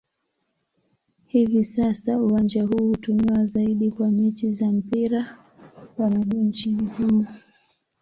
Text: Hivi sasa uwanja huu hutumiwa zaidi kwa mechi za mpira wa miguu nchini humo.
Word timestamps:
Hivi 1.25 1.63
sasa 1.63 2.17
uwanja 2.17 2.63
huu 2.65 2.87
hutumiwa 2.89 3.45
zaidi 3.45 3.91
kwa 3.91 4.11
mechi 4.11 4.51
za 4.51 4.71
mpira 4.71 5.37
wa 5.97 6.09
miguu 6.09 6.41
nchini 6.43 6.85
humo. 6.87 7.27